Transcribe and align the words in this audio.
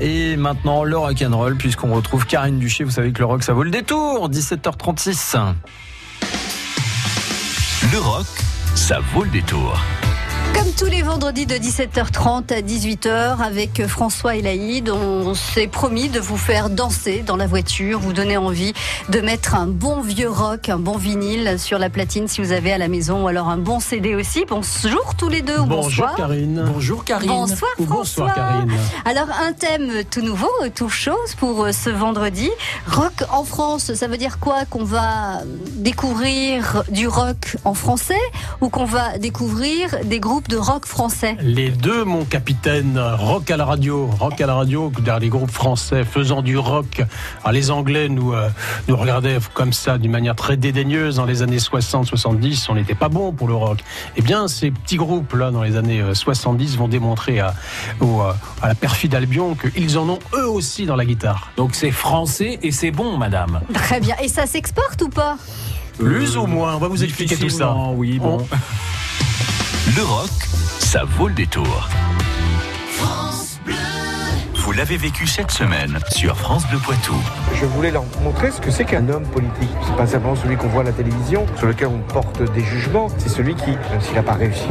Et 0.00 0.36
maintenant, 0.36 0.84
le 0.84 0.96
rock'n'roll, 0.96 1.56
puisqu'on 1.56 1.92
retrouve 1.94 2.26
Karine 2.26 2.58
Duché. 2.58 2.84
Vous 2.84 2.90
savez 2.90 3.12
que 3.12 3.18
le 3.18 3.26
rock, 3.26 3.42
ça 3.42 3.52
vaut 3.52 3.64
le 3.64 3.70
détour. 3.70 4.30
17h36. 4.30 5.38
Le 7.92 7.98
rock, 7.98 8.26
ça 8.74 9.00
vaut 9.12 9.24
le 9.24 9.30
détour. 9.30 9.78
Comme 10.58 10.72
tous 10.72 10.86
les 10.86 11.02
vendredis 11.02 11.46
de 11.46 11.54
17h30 11.54 12.52
à 12.52 12.60
18h 12.62 13.40
avec 13.40 13.86
François 13.86 14.34
et 14.34 14.42
Laïd, 14.42 14.90
on 14.90 15.32
s'est 15.34 15.68
promis 15.68 16.08
de 16.08 16.18
vous 16.18 16.36
faire 16.36 16.68
danser 16.68 17.22
dans 17.24 17.36
la 17.36 17.46
voiture, 17.46 18.00
vous 18.00 18.12
donner 18.12 18.36
envie 18.36 18.72
de 19.08 19.20
mettre 19.20 19.54
un 19.54 19.68
bon 19.68 20.00
vieux 20.00 20.28
rock, 20.28 20.68
un 20.68 20.80
bon 20.80 20.96
vinyle 20.96 21.60
sur 21.60 21.78
la 21.78 21.90
platine 21.90 22.26
si 22.26 22.40
vous 22.40 22.50
avez 22.50 22.72
à 22.72 22.78
la 22.78 22.88
maison 22.88 23.22
ou 23.22 23.28
alors 23.28 23.48
un 23.48 23.56
bon 23.56 23.78
CD 23.78 24.16
aussi. 24.16 24.46
Bonjour 24.48 25.14
tous 25.16 25.28
les 25.28 25.42
deux. 25.42 25.58
Bonjour 25.58 25.76
bonsoir. 25.82 26.16
Karine. 26.16 26.64
Bonjour 26.74 27.04
Karine. 27.04 27.28
Bonsoir 27.28 27.70
François. 27.76 27.96
bonsoir 27.96 28.34
Karine. 28.34 28.72
Alors 29.04 29.28
un 29.40 29.52
thème 29.52 30.02
tout 30.10 30.22
nouveau, 30.22 30.50
tout 30.74 30.88
chose 30.88 31.36
pour 31.38 31.66
euh, 31.66 31.72
ce 31.72 31.90
vendredi. 31.90 32.50
Rock 32.88 33.22
en 33.30 33.44
France, 33.44 33.94
ça 33.94 34.08
veut 34.08 34.18
dire 34.18 34.40
quoi 34.40 34.64
Qu'on 34.64 34.84
va 34.84 35.42
découvrir 35.76 36.82
du 36.88 37.06
rock 37.06 37.56
en 37.64 37.74
français 37.74 38.18
ou 38.60 38.70
qu'on 38.70 38.86
va 38.86 39.18
découvrir 39.18 39.94
des 40.04 40.18
groupes 40.18 40.47
de 40.48 40.56
rock 40.56 40.86
français 40.86 41.36
Les 41.40 41.68
deux, 41.68 42.04
mon 42.04 42.24
capitaine, 42.24 42.98
rock 42.98 43.50
à 43.50 43.56
la 43.56 43.66
radio, 43.66 44.06
rock 44.18 44.40
à 44.40 44.46
la 44.46 44.54
radio, 44.54 44.90
derrière 44.96 45.18
les 45.18 45.28
groupes 45.28 45.50
français 45.50 46.04
faisant 46.04 46.40
du 46.40 46.56
rock. 46.56 47.02
Alors, 47.42 47.52
les 47.52 47.70
Anglais 47.70 48.08
nous, 48.08 48.32
euh, 48.32 48.48
nous 48.88 48.96
regardaient 48.96 49.38
comme 49.52 49.74
ça 49.74 49.98
d'une 49.98 50.10
manière 50.10 50.34
très 50.34 50.56
dédaigneuse 50.56 51.16
dans 51.16 51.26
les 51.26 51.42
années 51.42 51.58
60-70, 51.58 52.66
on 52.70 52.74
n'était 52.74 52.94
pas 52.94 53.10
bon 53.10 53.32
pour 53.32 53.46
le 53.46 53.54
rock. 53.54 53.78
Eh 54.16 54.22
bien, 54.22 54.48
ces 54.48 54.70
petits 54.70 54.96
groupes-là, 54.96 55.50
dans 55.50 55.62
les 55.62 55.76
années 55.76 56.00
euh, 56.00 56.14
70, 56.14 56.76
vont 56.78 56.88
démontrer 56.88 57.40
à, 57.40 57.54
au, 58.00 58.22
euh, 58.22 58.32
à 58.62 58.68
la 58.68 58.74
perfide 58.74 59.14
Albion 59.14 59.54
qu'ils 59.54 59.98
en 59.98 60.08
ont 60.08 60.18
eux 60.34 60.48
aussi 60.48 60.86
dans 60.86 60.96
la 60.96 61.04
guitare. 61.04 61.52
Donc 61.56 61.74
c'est 61.74 61.90
français 61.90 62.58
et 62.62 62.72
c'est 62.72 62.90
bon, 62.90 63.18
madame. 63.18 63.60
Très 63.74 64.00
bien. 64.00 64.16
Et 64.22 64.28
ça 64.28 64.46
s'exporte 64.46 65.02
ou 65.02 65.10
pas? 65.10 65.36
Plus 65.98 66.36
ou 66.36 66.46
moins, 66.46 66.76
on 66.76 66.78
va 66.78 66.88
vous 66.88 67.04
expliquer 67.04 67.36
tout 67.36 67.50
ça. 67.50 67.74
Oui, 67.94 68.18
bon. 68.18 68.46
Le 69.96 70.02
rock, 70.02 70.30
ça 70.80 71.04
vaut 71.04 71.28
le 71.28 71.34
détour. 71.34 71.88
Vous 74.68 74.74
l'avez 74.74 74.98
vécu 74.98 75.26
cette 75.26 75.50
semaine 75.50 75.98
sur 76.10 76.36
France 76.36 76.68
Bleu 76.68 76.78
Poitou. 76.78 77.14
Je 77.54 77.64
voulais 77.64 77.90
leur 77.90 78.04
montrer 78.22 78.50
ce 78.50 78.60
que 78.60 78.70
c'est 78.70 78.84
qu'un 78.84 79.08
homme 79.08 79.24
politique. 79.24 79.70
C'est 79.86 79.96
pas 79.96 80.06
simplement 80.06 80.36
celui 80.36 80.58
qu'on 80.58 80.68
voit 80.68 80.82
à 80.82 80.84
la 80.84 80.92
télévision, 80.92 81.46
sur 81.56 81.68
lequel 81.68 81.88
on 81.88 82.00
porte 82.12 82.42
des 82.52 82.62
jugements. 82.62 83.08
C'est 83.16 83.30
celui 83.30 83.54
qui, 83.54 83.70
même 83.70 84.00
s'il 84.02 84.14
n'a 84.14 84.22
pas 84.22 84.34
réussi 84.34 84.68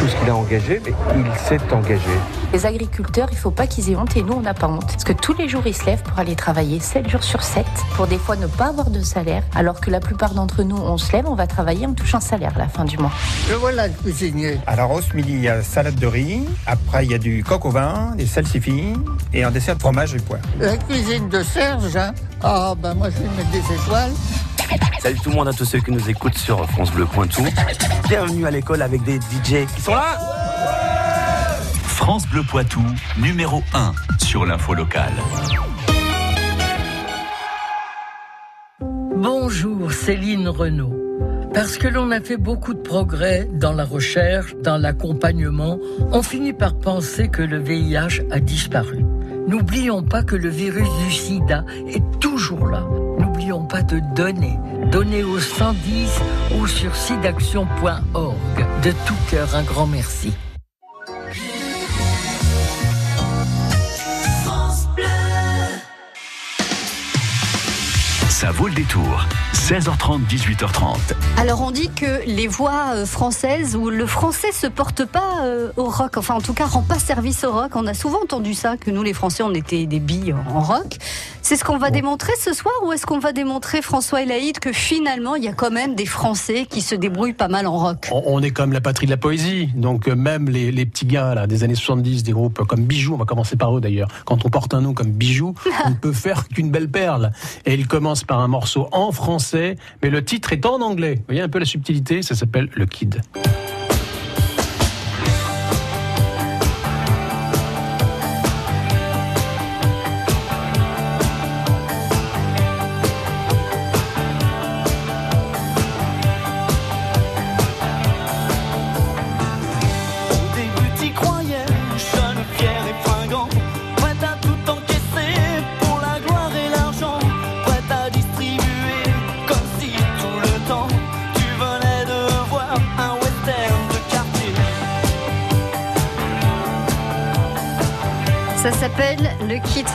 tout 0.00 0.08
ce 0.08 0.16
qu'il 0.16 0.28
a 0.28 0.34
engagé, 0.34 0.82
mais 0.84 0.92
il 1.14 1.38
s'est 1.38 1.60
engagé. 1.72 2.10
Les 2.52 2.66
agriculteurs, 2.66 3.28
il 3.30 3.38
faut 3.38 3.52
pas 3.52 3.68
qu'ils 3.68 3.88
aient 3.88 3.94
honte 3.94 4.16
et 4.16 4.24
nous, 4.24 4.32
on 4.32 4.40
n'a 4.40 4.52
pas 4.52 4.66
honte. 4.66 4.88
Parce 4.88 5.04
que 5.04 5.12
tous 5.12 5.34
les 5.34 5.48
jours, 5.48 5.62
ils 5.64 5.76
se 5.76 5.86
lèvent 5.86 6.02
pour 6.02 6.18
aller 6.18 6.34
travailler 6.34 6.80
7 6.80 7.08
jours 7.08 7.22
sur 7.22 7.44
7, 7.44 7.64
pour 7.94 8.08
des 8.08 8.18
fois 8.18 8.34
ne 8.34 8.48
pas 8.48 8.66
avoir 8.66 8.90
de 8.90 9.00
salaire, 9.00 9.44
alors 9.54 9.80
que 9.80 9.92
la 9.92 10.00
plupart 10.00 10.34
d'entre 10.34 10.64
nous, 10.64 10.76
on 10.76 10.98
se 10.98 11.12
lève, 11.12 11.26
on 11.28 11.36
va 11.36 11.46
travailler, 11.46 11.86
on 11.86 11.94
touche 11.94 12.16
un 12.16 12.20
salaire 12.20 12.52
à 12.56 12.58
la 12.58 12.68
fin 12.68 12.84
du 12.84 12.98
mois. 12.98 13.12
Le 13.48 13.54
voilà 13.54 13.88
cuisinier. 13.88 14.58
Alors 14.66 14.90
au 14.90 15.00
midi, 15.14 15.34
il 15.34 15.42
y 15.42 15.48
a 15.48 15.62
salade 15.62 15.94
de 15.94 16.06
riz. 16.08 16.48
Après, 16.66 17.04
il 17.04 17.12
y 17.12 17.14
a 17.14 17.18
du 17.18 17.44
coq 17.44 17.64
au 17.64 17.70
vin, 17.70 18.12
des 18.16 18.26
salsifis 18.26 18.94
et 19.36 19.44
un 19.44 19.50
dessert 19.50 19.76
de 19.76 19.80
fromage 19.80 20.14
et 20.14 20.18
poire. 20.18 20.40
La 20.58 20.76
cuisine 20.78 21.28
de 21.28 21.42
Serge, 21.42 21.96
hein. 21.96 22.12
Ah, 22.42 22.74
ben 22.76 22.94
moi 22.94 23.08
je 23.10 23.18
vais 23.18 23.28
mettre 23.36 23.50
des 23.50 23.74
étoiles. 23.74 24.12
Salut 25.00 25.18
tout 25.22 25.30
le 25.30 25.36
monde 25.36 25.48
à 25.48 25.52
tous 25.52 25.66
ceux 25.66 25.78
qui 25.78 25.92
nous 25.92 26.08
écoutent 26.08 26.38
sur 26.38 26.68
France 26.70 26.90
Bleu 26.90 27.04
Pointou. 27.04 27.44
Bienvenue 28.08 28.46
à 28.46 28.50
l'école 28.50 28.82
avec 28.82 29.02
des 29.04 29.16
DJ 29.16 29.66
qui 29.74 29.82
sont 29.82 29.94
là. 29.94 30.18
France 31.84 32.26
Bleu 32.28 32.42
Poitou, 32.42 32.82
numéro 33.18 33.62
1 33.74 33.92
sur 34.24 34.46
l'info 34.46 34.74
locale. 34.74 35.12
Bonjour, 39.16 39.92
Céline 39.92 40.48
Renaud. 40.48 40.94
Parce 41.52 41.78
que 41.78 41.88
l'on 41.88 42.10
a 42.10 42.20
fait 42.20 42.36
beaucoup 42.36 42.74
de 42.74 42.80
progrès 42.80 43.48
dans 43.52 43.72
la 43.72 43.84
recherche, 43.84 44.54
dans 44.62 44.76
l'accompagnement, 44.76 45.78
on 46.12 46.22
finit 46.22 46.52
par 46.52 46.78
penser 46.78 47.28
que 47.28 47.42
le 47.42 47.58
VIH 47.58 48.22
a 48.30 48.40
disparu. 48.40 49.04
N'oublions 49.46 50.02
pas 50.02 50.22
que 50.22 50.34
le 50.34 50.48
virus 50.48 50.88
du 51.04 51.12
sida 51.12 51.64
est 51.88 52.02
toujours 52.18 52.66
là. 52.66 52.82
N'oublions 53.18 53.64
pas 53.64 53.82
de 53.82 54.00
donner. 54.14 54.58
Donner 54.90 55.22
au 55.22 55.38
110 55.38 56.20
ou 56.58 56.66
sur 56.66 56.94
sidaction.org. 56.94 58.36
De 58.82 58.90
tout 59.06 59.14
cœur, 59.30 59.54
un 59.54 59.62
grand 59.62 59.86
merci. 59.86 60.32
Ça 68.38 68.50
vaut 68.50 68.68
le 68.68 68.74
détour. 68.74 69.24
16h30, 69.54 70.26
18h30. 70.28 70.98
Alors 71.38 71.62
on 71.62 71.70
dit 71.70 71.88
que 71.88 72.22
les 72.26 72.46
voix 72.48 72.88
euh, 72.92 73.06
françaises 73.06 73.74
ou 73.74 73.88
le 73.88 74.06
français 74.06 74.52
se 74.52 74.66
porte 74.66 75.06
pas 75.06 75.40
euh, 75.44 75.72
au 75.78 75.84
rock, 75.84 76.18
enfin 76.18 76.34
en 76.34 76.42
tout 76.42 76.52
cas 76.52 76.66
rend 76.66 76.82
pas 76.82 76.98
service 76.98 77.44
au 77.44 77.52
rock. 77.52 77.70
On 77.76 77.86
a 77.86 77.94
souvent 77.94 78.18
entendu 78.22 78.52
ça, 78.52 78.76
que 78.76 78.90
nous 78.90 79.02
les 79.02 79.14
Français 79.14 79.42
on 79.42 79.54
était 79.54 79.86
des 79.86 80.00
billes 80.00 80.34
en 80.54 80.60
rock. 80.60 80.98
C'est 81.48 81.54
ce 81.54 81.62
qu'on 81.62 81.78
va 81.78 81.92
démontrer 81.92 82.32
ce 82.40 82.52
soir 82.52 82.74
ou 82.84 82.92
est-ce 82.92 83.06
qu'on 83.06 83.20
va 83.20 83.32
démontrer 83.32 83.80
François 83.80 84.20
et 84.20 84.26
Laïd 84.26 84.58
que 84.58 84.72
finalement 84.72 85.36
il 85.36 85.44
y 85.44 85.48
a 85.48 85.52
quand 85.52 85.70
même 85.70 85.94
des 85.94 86.04
Français 86.04 86.66
qui 86.68 86.80
se 86.80 86.96
débrouillent 86.96 87.34
pas 87.34 87.46
mal 87.46 87.68
en 87.68 87.78
rock? 87.78 88.08
On, 88.10 88.42
est 88.42 88.50
comme 88.50 88.72
la 88.72 88.80
patrie 88.80 89.06
de 89.06 89.12
la 89.12 89.16
poésie, 89.16 89.68
donc 89.76 90.08
euh, 90.08 90.16
même 90.16 90.48
les, 90.48 90.72
les 90.72 90.84
petits 90.86 91.06
gars 91.06 91.36
là, 91.36 91.46
des 91.46 91.62
années 91.62 91.76
70, 91.76 92.24
des 92.24 92.32
groupes 92.32 92.64
comme 92.66 92.82
Bijoux, 92.82 93.14
on 93.14 93.16
va 93.16 93.26
commencer 93.26 93.54
par 93.54 93.76
eux 93.76 93.80
d'ailleurs, 93.80 94.08
quand 94.24 94.44
on 94.44 94.48
porte 94.48 94.74
un 94.74 94.80
nom 94.80 94.92
comme 94.92 95.12
Bijoux, 95.12 95.54
on 95.84 95.90
ne 95.90 95.94
peut 95.94 96.12
faire 96.12 96.48
qu'une 96.48 96.72
belle 96.72 96.90
perle. 96.90 97.30
Et 97.64 97.74
il 97.74 97.86
commence 97.86 98.24
par 98.24 98.40
un 98.40 98.48
morceau 98.48 98.88
en 98.90 99.12
français, 99.12 99.76
mais 100.02 100.10
le 100.10 100.24
titre 100.24 100.52
est 100.52 100.66
en 100.66 100.80
anglais. 100.80 101.14
Vous 101.14 101.26
voyez 101.28 101.42
un 101.42 101.48
peu 101.48 101.60
la 101.60 101.64
subtilité, 101.64 102.22
ça 102.22 102.34
s'appelle 102.34 102.70
Le 102.74 102.86
Kid. 102.86 103.20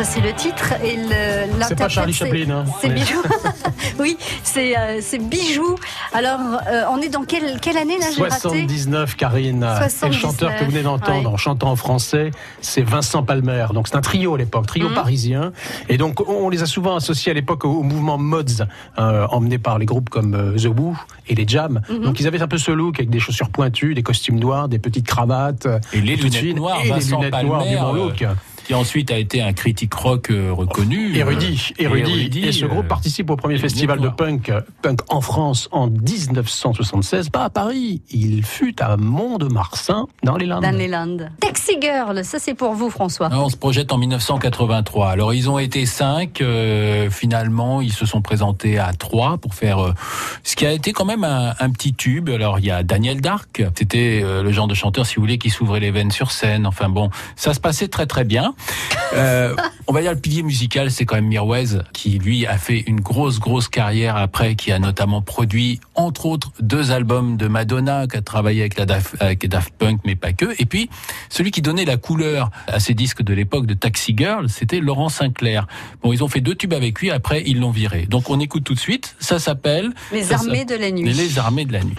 Ça 0.04 0.12
c'est 0.12 0.22
le 0.22 0.34
titre 0.34 0.74
et 0.84 0.96
le- 0.96 1.60
l'interprète. 1.60 1.68
C'est 1.68 1.76
pas 1.76 1.90
Charlie 1.90 2.14
Chaplin, 2.14 2.50
hein. 2.50 2.66
C'est 2.82 2.88
Ouais. 2.88 2.94
Bijou. 2.96 3.22
oui, 4.00 4.18
c'est 4.44 4.78
euh, 4.78 5.00
c'est 5.02 5.20
Bijou. 5.20 5.76
Alors, 6.14 6.40
euh, 6.68 6.84
on 6.92 7.00
est 7.02 7.10
dans 7.10 7.24
quelle, 7.24 7.60
quelle 7.60 7.78
année 7.78 7.98
là 8.00 8.08
j'ai 8.16 8.22
raté? 8.24 8.40
79, 8.40 9.16
Karine. 9.16 9.64
Et 9.64 9.84
le 9.84 9.90
79, 9.90 10.20
chanteur 10.20 10.56
que 10.56 10.64
vous 10.64 10.72
venez 10.72 10.84
d'entendre 10.84 11.20
ouais. 11.30 11.34
en 11.34 11.38
chantant 11.38 11.72
en 11.72 11.76
français, 11.76 12.32
c'est 12.62 12.82
Vincent 12.82 13.24
Palmer. 13.24 13.68
Donc 13.74 13.88
c'est 13.88 13.96
un 13.96 14.02
trio 14.02 14.36
à 14.36 14.38
l'époque, 14.38 14.66
trio 14.68 14.90
Mhm. 14.90 14.96
parisien. 14.96 15.52
Et 15.90 15.98
donc 15.98 16.20
on, 16.28 16.46
on 16.46 16.50
les 16.50 16.64
a 16.64 16.66
souvent 16.66 16.96
associés 16.96 17.32
à 17.32 17.36
l'époque 17.36 17.66
au, 17.66 17.70
au 17.72 17.84
mouvement 17.84 18.18
Mods, 18.18 18.66
euh, 18.98 19.28
emmené 19.30 19.58
par 19.60 19.78
les 19.78 19.86
groupes 19.86 20.10
comme 20.10 20.34
euh, 20.34 20.58
The 20.58 20.66
Who 20.78 20.96
et 21.28 21.36
les 21.36 21.48
Jam. 21.48 21.82
Mhm. 21.90 22.00
Donc 22.04 22.20
ils 22.20 22.28
avaient 22.28 22.42
un 22.42 22.48
peu 22.48 22.58
ce 22.58 22.72
look 22.72 22.96
avec 23.00 23.10
des 23.10 23.20
chaussures 23.20 23.50
pointues, 23.50 23.94
des 23.94 24.04
costumes 24.04 24.40
noirs, 24.40 24.68
des 24.68 24.80
petites 24.80 25.06
cravates. 25.08 25.68
Et 25.94 26.02
les 26.02 26.16
lunettes 26.16 26.56
noires, 26.56 26.80
et 26.82 26.86
les 26.86 26.90
Vincent 26.92 27.18
lunettes 27.20 27.44
noires 27.44 27.64
du 27.66 27.76
Palmer, 27.76 27.82
bon 27.94 27.96
euh, 27.96 28.06
look. 28.06 28.26
Qui 28.66 28.74
ensuite 28.74 29.12
a 29.12 29.18
été 29.18 29.42
un 29.42 29.54
critique 29.54 29.94
rock 29.94 30.30
euh, 30.32 30.52
reconnu. 30.54 31.16
Érudit, 31.16 31.74
euh, 31.80 31.84
érudit. 31.84 32.46
Et 32.46 32.52
ce 32.52 32.66
groupe 32.66 32.86
euh, 32.86 32.88
participe 32.88 33.30
au 33.30 33.36
premier 33.36 33.58
festival 33.58 34.00
de 34.00 34.10
punk, 34.10 34.52
punk 34.82 35.00
en 35.10 35.22
France 35.22 35.68
en 35.72 35.88
1976, 35.88 37.30
pas 37.30 37.44
à 37.46 37.50
Paris. 37.50 38.02
Il 38.12 38.44
fut 38.44 38.82
à 38.82 38.98
Mont-de-Marsan, 38.98 40.08
dans 40.24 40.38
les 40.38 40.46
Landes. 40.46 40.64
Dans 40.64 40.72
les 40.78 40.88
Landes. 40.88 41.30
Taxi 41.40 41.78
Girl, 41.82 42.24
ça 42.24 42.40
c'est 42.40 42.54
pour 42.54 42.74
vous 42.74 42.90
François. 42.90 43.30
On 43.32 43.50
se 43.50 43.58
projette 43.58 43.92
en 43.92 43.98
1983. 43.98 45.10
Alors 45.10 45.34
ils 45.34 45.50
ont 45.50 45.60
été 45.60 45.86
cinq. 45.86 46.42
euh, 46.42 47.10
finalement, 47.10 47.82
ils 47.82 47.94
se 47.94 48.06
sont 48.06 48.22
présentés 48.22 48.78
à 48.78 48.94
trois 48.94 49.38
pour 49.38 49.54
faire 49.56 49.80
euh, 49.80 49.94
ce 50.44 50.56
qui 50.56 50.66
a 50.66 50.72
été 50.72 50.94
quand 50.94 51.06
même 51.06 51.24
un, 51.24 51.54
un 51.60 51.70
petit 51.72 51.94
tube. 51.94 52.30
Alors 52.30 52.60
il 52.60 52.66
y 52.66 52.72
a 52.72 52.84
Daniel 52.84 53.22
Dark. 53.22 53.64
C'était 53.78 54.22
euh, 54.24 54.44
le 54.44 54.52
genre 54.52 54.68
de 54.68 54.74
chanteur, 54.76 55.06
si 55.06 55.16
vous 55.16 55.22
voulez, 55.22 55.38
qui 55.38 55.50
s'ouvrait 55.50 55.80
les 55.80 55.92
veines 55.92 56.12
sur 56.12 56.32
scène. 56.32 56.66
Enfin 56.66 56.90
bon, 56.90 57.10
ça 57.36 57.54
se 57.54 57.60
passait 57.60 57.88
très 57.88 58.06
très 58.06 58.24
bien. 58.24 58.54
Euh, 59.14 59.56
on 59.88 59.94
va 59.94 60.02
dire 60.02 60.12
le 60.12 60.20
pilier 60.20 60.44
musical, 60.44 60.92
c'est 60.92 61.06
quand 61.06 61.16
même 61.16 61.28
Mirwais, 61.28 61.80
qui 61.94 62.18
lui 62.18 62.46
a 62.46 62.58
fait 62.58 62.84
une 62.88 63.00
grosse, 63.00 63.40
grosse 63.40 63.68
carrière 63.68 64.16
après, 64.16 64.56
qui 64.56 64.72
a 64.72 64.80
notamment 64.80 65.22
produit, 65.22 65.80
entre 65.96 66.26
autres, 66.26 66.52
deux 66.60 66.92
albums 66.92 67.38
de 67.38 67.48
Madonna, 67.48 68.08
qui 68.08 68.18
a 68.18 68.22
travaillé 68.22 68.62
avec, 68.62 68.78
la 68.78 68.86
Daft, 68.86 69.16
avec 69.20 69.48
Daft 69.48 69.74
Punk, 69.78 70.00
mais 70.06 70.16
pas 70.16 70.34
que. 70.34 70.54
Et 70.60 70.66
puis, 70.66 70.90
celui 71.30 71.52
qui 71.52 71.62
donnait 71.62 71.86
la 71.86 71.98
couleur 71.98 72.52
à 72.68 72.80
ces 72.80 72.94
disques 72.94 73.22
de 73.22 73.34
l'époque 73.34 73.66
de 73.66 73.74
Taxi 73.74 74.16
Girl, 74.18 74.50
c'était 74.50 74.80
Laurent 74.80 75.10
Sinclair. 75.10 75.68
Bon, 76.04 76.14
ils 76.14 76.24
ont 76.24 76.28
fait 76.28 76.42
deux 76.42 76.56
tubes 76.56 76.74
avec 76.74 77.00
lui, 77.02 77.12
après, 77.12 77.44
ils 77.46 77.60
l'ont 77.60 77.72
viré. 77.72 78.06
Donc, 78.06 78.30
on 78.30 78.40
écoute 78.40 78.64
tout 78.64 78.76
de 78.76 78.80
suite. 78.80 79.16
Ça 79.20 79.40
s'appelle... 79.40 79.92
Les 80.12 80.24
ça 80.24 80.36
armées 80.36 80.66
de 80.66 80.76
la 80.76 80.92
nuit. 80.92 81.12
Les 81.12 81.40
armées 81.40 81.66
de 81.66 81.74
la 81.74 81.84
nuit. 81.84 81.98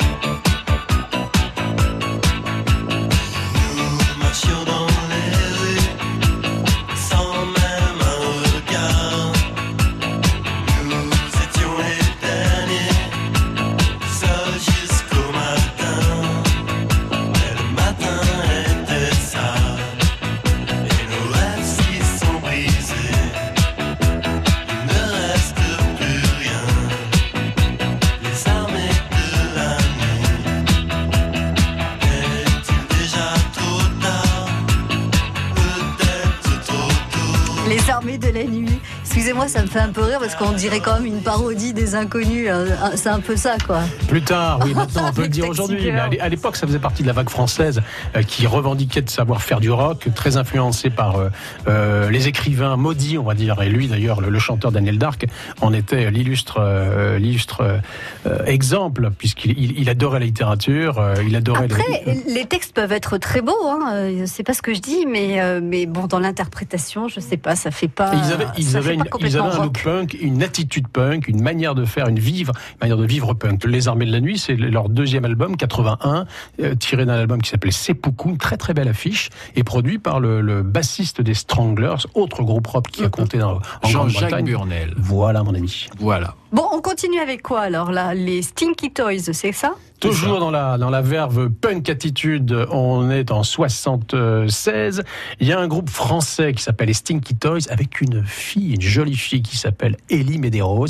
Fait 39.73 39.81
un 39.81 39.89
peu 39.89 40.03
rire 40.03 40.19
parce 40.21 40.35
qu'on 40.35 40.53
dirait 40.53 40.81
quand 40.81 40.95
même 40.97 41.07
une 41.07 41.23
parodie 41.23 41.73
des 41.73 41.95
inconnus. 41.95 42.49
hein. 42.51 42.65
C'est 42.95 43.09
un 43.09 43.21
peu 43.21 43.37
ça, 43.37 43.57
quoi. 43.67 43.81
Plus 44.09 44.21
tard, 44.23 44.61
oui, 44.65 44.75
maintenant 44.75 45.09
on 45.09 45.13
peut 45.15 45.23
le 45.23 45.29
dire 45.29 45.49
aujourd'hui. 45.49 45.91
Mais 45.91 45.99
à 45.99 46.09
l'é- 46.09 46.21
à 46.21 46.29
l'époque, 46.29 46.57
ça 46.57 46.67
faisait 46.67 46.79
partie 46.79 47.03
de 47.03 47.07
la 47.07 47.15
vague 47.15 47.31
française 47.31 47.81
euh, 48.17 48.23
qui 48.23 48.47
revendiquait 48.47 49.01
de 49.03 49.09
savoir 49.11 49.41
faire 49.43 49.61
du 49.61 49.71
rock, 49.71 50.09
très 50.15 50.37
influencé 50.37 50.91
par 50.91 51.17
euh, 51.17 51.29
euh, 51.69 52.11
les 52.11 52.29
écrivains 52.29 52.77
maudits, 52.77 53.17
on 53.17 53.23
va 53.23 53.35
dire. 53.35 53.61
Et 53.63 53.69
lui, 53.71 53.89
d'ailleurs, 53.89 54.21
le, 54.21 54.29
le 54.29 54.39
chanteur 54.39 54.73
Daniel 54.73 54.99
Dark 54.99 55.27
en 55.63 55.73
était 55.73 56.11
l'illustre, 56.11 56.59
euh, 56.61 57.19
l'illustre 57.19 57.81
euh, 58.27 58.45
exemple, 58.45 59.11
puisqu'il 59.17 59.53
il, 59.59 59.79
il 59.79 59.89
adorait 59.89 60.21
la 60.21 60.27
littérature, 60.27 60.99
euh, 60.99 61.15
il 61.27 61.35
adorait 61.35 61.69
les- 61.69 61.75
Après, 61.75 62.17
les 62.27 62.45
textes 62.45 62.75
peuvent 62.75 62.93
être 62.93 63.17
très 63.19 63.41
beaux. 63.41 63.53
Hein. 63.67 63.91
euh, 63.95 64.23
C'est 64.27 64.43
pas 64.43 64.53
ce 64.55 64.61
que 64.63 64.75
je 64.75 64.81
dis, 64.81 65.07
mais 65.07 65.41
euh, 65.41 65.61
mais 65.63 65.87
bon, 65.87 66.07
dans 66.07 66.19
l'interprétation, 66.19 67.09
je 67.09 67.21
sais 67.21 67.37
pas, 67.39 67.57
ça 67.57 67.71
fait 67.71 67.89
pas. 67.89 68.13
Ils 68.15 68.33
avaient, 68.33 68.47
ils 68.59 68.77
une- 68.77 68.99
pas 68.99 69.05
ils 69.05 69.11
complètement 69.11 69.47
avaient 69.47 69.57
un 69.61 69.62
punk, 69.71 70.17
une 70.21 70.43
attitude 70.43 70.89
punk, 70.89 71.29
une 71.29 71.43
manière 71.43 71.75
de 71.75 71.85
faire, 71.85 72.09
une 72.09 72.19
vivre, 72.19 72.53
une 72.73 72.79
manière 72.81 72.97
de 72.97 73.07
vivre 73.07 73.35
punk. 73.35 73.65
Les 73.65 73.89
Armées 73.89 74.07
de 74.07 74.13
la 74.13 74.21
Nuit, 74.21 74.39
c'est 74.39 74.57
leur 74.57 74.89
deuxième 74.89 75.25
album, 75.25 75.57
81, 75.57 76.27
euh, 76.61 76.75
tiré 76.75 77.05
d'un 77.07 77.15
album 77.15 77.41
qui 77.43 77.51
s'appelait 77.51 77.71
Seppuku, 77.71 78.31
une 78.31 78.39
très 78.39 78.57
très 78.57 78.75
belle 78.75 78.89
affiche, 78.89 79.31
et 79.57 79.65
produit 79.65 79.99
par 79.99 80.21
le, 80.21 80.41
le 80.41 80.63
bassiste 80.63 81.21
des 81.21 81.35
Stranglers, 81.35 82.07
autre 82.15 82.43
groupe 82.43 82.67
rock 82.67 82.87
qui 82.91 83.05
a 83.05 83.09
compté 83.09 83.39
dans, 83.39 83.61
en 83.83 83.89
Jean-Jacques. 83.89 84.45
Burnel. 84.45 84.95
Voilà, 84.97 85.43
mon 85.43 85.55
ami. 85.55 85.89
Voilà. 85.99 86.35
Bon, 86.53 86.67
on 86.71 86.83
continue 86.83 87.19
avec 87.19 87.41
quoi 87.41 87.61
alors 87.61 87.93
là 87.93 88.13
Les 88.13 88.43
Stinky 88.43 88.93
Toys, 88.93 89.33
c'est 89.33 89.53
ça? 89.53 89.73
Toujours 90.01 90.39
dans 90.39 90.51
la, 90.51 90.77
dans 90.77 90.91
la 90.91 91.01
verve 91.01 91.49
punk 91.49 91.89
attitude, 91.89 92.67
on 92.71 93.11
est 93.11 93.31
en 93.31 93.43
76. 93.43 95.03
Il 95.41 95.49
y 95.49 95.53
a 95.53 95.59
un 95.59 95.67
groupe 95.67 95.89
français 95.89 96.53
qui 96.53 96.63
s'appelle 96.63 96.89
les 96.89 96.95
Stinky 96.95 97.37
Toys 97.37 97.71
avec 97.71 98.03
une 98.03 98.23
fille, 98.27 98.75
une 98.75 98.83
jolie 98.83 99.17
fille 99.17 99.43
qui 99.43 99.57
s'appelle 99.57 99.97
Ellie 100.11 100.39
Medeiros. 100.39 100.89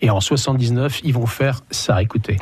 Et 0.00 0.10
en 0.10 0.20
79, 0.20 1.02
ils 1.04 1.14
vont 1.14 1.26
faire 1.26 1.60
ça. 1.70 2.02
Écoutez. 2.02 2.38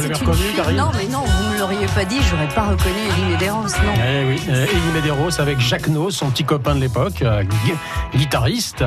C'est 0.00 0.20
une 0.20 0.76
Non, 0.76 0.90
mais 0.96 1.06
non, 1.06 1.24
l'auriez 1.60 1.86
pas 1.94 2.04
dit, 2.06 2.16
j'aurais 2.30 2.48
pas 2.48 2.62
reconnu 2.62 2.94
Elie 3.18 3.32
Medeiros, 3.32 3.62
non. 3.84 3.92
Eh 3.96 4.24
oui, 4.26 4.40
euh, 4.48 4.64
Elie 4.66 4.92
Medeiros 4.94 5.40
avec 5.40 5.60
Jacques 5.60 5.88
No, 5.88 6.10
son 6.10 6.30
petit 6.30 6.44
copain 6.44 6.74
de 6.74 6.80
l'époque, 6.80 7.20
euh, 7.20 7.42
gui- 7.42 8.18
guitariste 8.18 8.82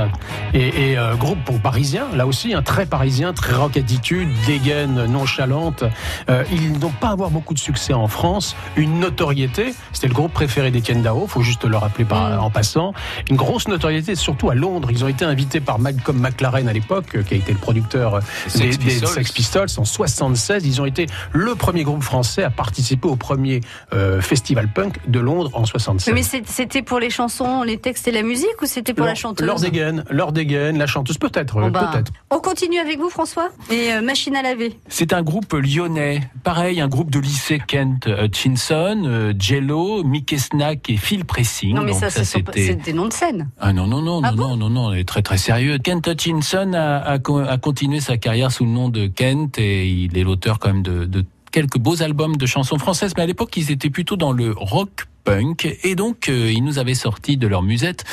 et, 0.55 0.91
et, 0.91 0.97
euh, 0.97 1.13
groupe 1.15 1.37
pour 1.45 1.59
parisien, 1.59 2.07
là 2.15 2.25
aussi 2.25 2.53
un 2.55 2.63
très 2.63 2.87
parisien, 2.87 3.31
très 3.33 3.53
rock 3.53 3.77
attitude, 3.77 4.27
dégaine 4.47 5.05
nonchalante. 5.05 5.83
Euh, 6.29 6.43
ils 6.51 6.79
n'ont 6.79 6.89
pas 6.89 7.09
avoir 7.09 7.29
beaucoup 7.29 7.53
de 7.53 7.59
succès 7.59 7.93
en 7.93 8.07
France, 8.07 8.55
une 8.75 8.99
notoriété. 8.99 9.75
C'était 9.91 10.07
le 10.07 10.13
groupe 10.15 10.33
préféré 10.33 10.71
d'Etienne 10.71 11.03
Dao, 11.03 11.27
faut 11.27 11.43
juste 11.43 11.65
le 11.65 11.77
rappeler 11.77 12.05
par, 12.05 12.43
en 12.43 12.49
passant. 12.49 12.93
Une 13.29 13.35
grosse 13.35 13.67
notoriété, 13.67 14.15
surtout 14.15 14.49
à 14.49 14.55
Londres. 14.55 14.89
Ils 14.91 15.03
ont 15.03 15.07
été 15.07 15.25
invités 15.25 15.59
par 15.59 15.77
Malcolm 15.77 16.19
McLaren 16.19 16.67
à 16.67 16.73
l'époque, 16.73 17.23
qui 17.27 17.33
a 17.35 17.37
été 17.37 17.51
le 17.51 17.59
producteur 17.59 18.19
des, 18.19 18.49
Sex 18.49 18.77
des 18.79 18.85
Pistols. 18.85 19.09
Sex 19.09 19.31
Pistols 19.31 19.67
en 19.77 19.85
76. 19.85 20.65
Ils 20.65 20.81
ont 20.81 20.85
été 20.85 21.05
le 21.31 21.53
premier 21.53 21.83
groupe 21.83 22.01
français 22.01 22.43
à 22.43 22.49
participer 22.63 23.09
au 23.09 23.17
premier 23.17 23.59
euh, 23.93 24.21
festival 24.21 24.69
punk 24.71 24.95
de 25.09 25.19
Londres 25.19 25.49
en 25.53 25.65
76. 25.65 26.13
Mais 26.13 26.23
c'était 26.23 26.81
pour 26.81 26.99
les 26.99 27.09
chansons, 27.09 27.63
les 27.63 27.77
textes 27.77 28.07
et 28.07 28.11
la 28.11 28.23
musique 28.23 28.61
ou 28.61 28.65
c'était 28.65 28.93
pour 28.93 29.05
la 29.05 29.15
chanteuse 29.15 29.45
Leur 29.45 29.59
dégaine, 29.59 30.05
leur 30.09 30.31
dégaine, 30.31 30.77
la 30.77 30.87
chanteuse 30.87 31.17
peut-être, 31.17 31.55
Bon, 31.59 31.69
bah, 31.69 31.89
peut-être. 31.91 32.11
On 32.31 32.39
continue 32.39 32.79
avec 32.79 32.99
vous, 32.99 33.09
François 33.09 33.49
Et 33.69 33.91
euh, 33.93 34.01
machine 34.01 34.35
à 34.37 34.41
laver. 34.41 34.77
C'est 34.87 35.11
un 35.11 35.21
groupe 35.23 35.51
lyonnais. 35.53 36.21
Pareil, 36.45 36.79
un 36.79 36.87
groupe 36.87 37.11
de 37.11 37.19
lycée 37.19 37.59
Kent 37.67 38.07
Hutchinson, 38.07 39.03
euh, 39.05 39.33
Jello, 39.37 40.03
Mickey 40.03 40.37
Snack 40.37 40.89
et 40.89 40.95
Phil 40.97 41.25
Pressing. 41.25 41.75
Non, 41.75 41.81
mais 41.83 41.91
Donc 41.91 41.99
ça, 41.99 42.07
pas- 42.41 42.51
c'est 42.55 42.75
des 42.75 42.93
noms 42.93 43.07
de 43.09 43.13
scène. 43.13 43.49
Ah 43.59 43.73
non, 43.73 43.87
non, 43.87 44.01
non, 44.01 44.21
Ah 44.23 44.31
non, 44.31 44.49
non, 44.49 44.57
non, 44.57 44.69
non, 44.69 44.85
on 44.87 44.93
est 44.93 45.07
très 45.07 45.21
très 45.21 45.37
sérieux. 45.37 45.77
Kent 45.79 46.07
Hutchinson 46.07 46.71
a, 46.73 46.97
a 46.99 47.19
co- 47.19 47.39
a 47.39 47.57
continué 47.57 47.99
sa 47.99 48.15
carrière 48.17 48.51
sous 48.51 48.63
le 48.63 48.71
nom 48.71 48.87
de 48.87 49.07
Kent 49.07 49.59
et 49.59 49.85
il 49.87 50.17
est 50.17 50.23
l'auteur 50.23 50.59
quand 50.59 50.69
même 50.73 50.83
de, 50.83 51.03
de 51.05 51.25
quelques 51.53 51.77
beaux 51.77 52.01
albums 52.01 52.35
de 52.35 52.45
chansons 52.45 52.77
françaises, 52.77 53.13
mais 53.15 53.23
à 53.23 53.25
l'époque 53.25 53.55
ils 53.55 53.71
étaient 53.71 53.91
plutôt 53.91 54.17
dans 54.17 54.33
le 54.33 54.53
rock 54.57 55.05
punk 55.23 55.77
et 55.83 55.95
donc 55.95 56.27
euh, 56.27 56.51
ils 56.51 56.63
nous 56.63 56.79
avaient 56.79 56.95
sorti 56.95 57.37
de 57.37 57.47
leur 57.47 57.61
musette 57.61 58.03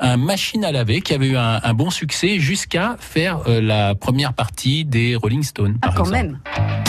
un 0.00 0.16
machine 0.16 0.64
à 0.64 0.72
laver 0.72 1.00
qui 1.00 1.14
avait 1.14 1.28
eu 1.28 1.36
un, 1.36 1.60
un 1.62 1.74
bon 1.74 1.90
succès 1.90 2.40
jusqu'à 2.40 2.96
faire 2.98 3.42
euh, 3.46 3.60
la 3.60 3.94
première 3.94 4.32
partie 4.32 4.84
des 4.84 5.14
Rolling 5.14 5.44
Stones. 5.44 5.78
Ah, 5.82 5.88
par 5.88 5.94
quand 5.94 6.04
exemple. 6.04 6.38
même. 6.48 6.85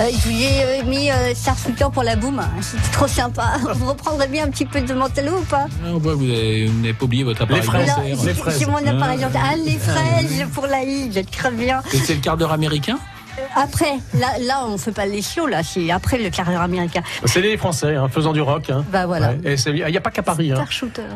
Euh, 0.00 0.10
je 0.10 0.28
vous 0.28 0.40
ai 0.42 0.80
euh, 0.80 0.84
mis 0.84 1.10
euh, 1.10 1.32
pour 1.92 2.02
la 2.02 2.16
boum. 2.16 2.42
C'était 2.60 2.90
trop 2.92 3.06
sympa. 3.06 3.58
Vous 3.74 3.86
reprendrez 3.86 4.26
bien 4.28 4.44
un 4.44 4.50
petit 4.50 4.64
peu 4.66 4.80
de 4.80 4.92
Mantello 4.94 5.38
ou 5.38 5.44
pas? 5.44 5.66
Ah, 5.84 5.92
ouais, 5.92 6.14
vous 6.14 6.24
avez- 6.24 6.66
vous 6.66 6.80
n'avez 6.80 6.94
pas 6.94 7.04
oublié 7.04 7.24
votre 7.24 7.42
appareil 7.42 7.62
fraises. 7.62 7.88
Non, 7.96 8.02
j'ai- 8.24 8.58
J'ai 8.58 8.66
mon 8.66 8.76
appareil 8.78 9.18
Ah. 9.22 9.26
dentaire. 9.26 9.42
Ah, 9.52 9.56
les 9.56 9.78
fraises 9.78 10.46
pour 10.52 10.66
la 10.66 10.82
île, 10.82 11.24
très 11.26 11.50
bien. 11.50 11.82
Et 11.92 11.98
c'est 11.98 12.14
le 12.14 12.20
quart 12.20 12.36
d'heure 12.36 12.52
américain? 12.52 12.98
Après, 13.56 13.98
là, 14.18 14.28
là, 14.40 14.64
on 14.66 14.78
fait 14.78 14.92
pas 14.92 15.06
les 15.06 15.22
chiots, 15.22 15.46
là, 15.46 15.62
c'est 15.62 15.90
après 15.90 16.18
le 16.18 16.30
carrière 16.30 16.60
américain. 16.60 17.02
C'est 17.24 17.40
les 17.40 17.56
Français, 17.56 17.94
hein, 17.94 18.08
faisant 18.08 18.32
du 18.32 18.40
rock. 18.40 18.70
hein. 18.70 18.84
Bah 18.92 19.06
voilà. 19.06 19.30
Ouais. 19.32 19.52
Et 19.52 19.56
c'est- 19.56 19.70
Il 19.70 19.84
n'y 19.84 19.96
a 19.96 20.00
pas 20.00 20.10
qu'à 20.10 20.22
Paris. 20.22 20.52
hein. 20.52 20.64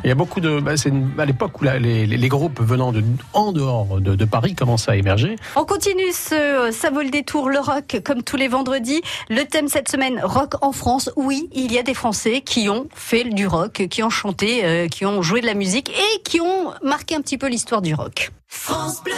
Il 0.04 0.08
y 0.08 0.10
a 0.10 0.14
beaucoup 0.14 0.40
de. 0.40 0.60
bah, 0.60 0.76
c'est 0.76 0.92
à 1.18 1.24
l'époque 1.24 1.60
où 1.60 1.64
la- 1.64 1.78
les, 1.78 2.28
groupes 2.28 2.60
venant 2.60 2.92
de, 2.92 3.02
en 3.32 3.52
dehors 3.52 4.00
de, 4.00 4.14
de 4.14 4.24
Paris 4.24 4.54
commençaient 4.54 4.90
à 4.90 4.96
émerger. 4.96 5.36
On 5.56 5.64
continue 5.64 6.12
ce 6.12 6.70
Ça 6.72 6.90
vaut 6.90 7.02
le 7.02 7.10
détour, 7.10 7.48
le 7.48 7.58
rock, 7.58 8.00
comme 8.04 8.22
tous 8.22 8.36
les 8.36 8.48
vendredis. 8.48 9.00
Le 9.30 9.44
thème 9.44 9.68
cette 9.68 9.88
semaine, 9.88 10.20
rock 10.22 10.54
en 10.62 10.72
France. 10.72 11.10
Oui, 11.16 11.48
il 11.52 11.72
y 11.72 11.78
a 11.78 11.82
des 11.82 11.94
Français 11.94 12.40
qui 12.42 12.68
ont 12.68 12.86
fait 12.94 13.24
du 13.24 13.46
rock, 13.46 13.86
qui 13.90 14.02
ont 14.02 14.10
chanté, 14.10 14.64
euh, 14.64 14.88
qui 14.88 15.06
ont 15.06 15.22
joué 15.22 15.40
de 15.40 15.46
la 15.46 15.54
musique 15.54 15.90
et 15.90 16.22
qui 16.22 16.40
ont 16.40 16.72
marqué 16.82 17.14
un 17.14 17.20
petit 17.20 17.38
peu 17.38 17.48
l'histoire 17.48 17.80
du 17.82 17.94
rock. 17.94 18.30
France 18.58 19.02
Bleu. 19.04 19.14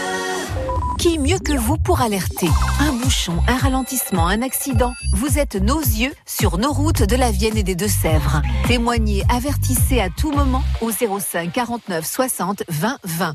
Qui 0.98 1.18
mieux 1.18 1.38
que 1.38 1.56
vous 1.56 1.78
pour 1.78 2.02
alerter 2.02 2.48
Un 2.78 2.92
bouchon, 2.92 3.42
un 3.48 3.56
ralentissement, 3.56 4.28
un 4.28 4.42
accident. 4.42 4.92
Vous 5.14 5.38
êtes 5.38 5.56
nos 5.56 5.80
yeux 5.80 6.12
sur 6.26 6.58
nos 6.58 6.70
routes 6.72 7.02
de 7.02 7.16
la 7.16 7.30
Vienne 7.30 7.56
et 7.56 7.62
des 7.62 7.74
Deux-Sèvres. 7.74 8.42
Témoignez, 8.68 9.24
avertissez 9.30 9.98
à 9.98 10.10
tout 10.10 10.30
moment 10.30 10.62
au 10.82 10.90
05 10.92 11.50
49 11.50 12.06
60 12.06 12.64
20 12.68 12.98
20. 13.02 13.34